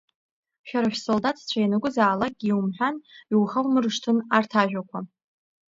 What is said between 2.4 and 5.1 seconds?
иумҳәан, иухаумыршҭын арҭ ажәақәа.